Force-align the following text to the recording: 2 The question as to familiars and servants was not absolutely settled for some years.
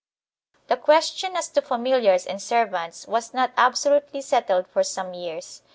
2 0.53 0.59
The 0.69 0.77
question 0.77 1.35
as 1.35 1.47
to 1.49 1.61
familiars 1.61 2.25
and 2.25 2.41
servants 2.41 3.05
was 3.05 3.35
not 3.35 3.51
absolutely 3.55 4.23
settled 4.23 4.65
for 4.65 4.83
some 4.83 5.13
years. 5.13 5.61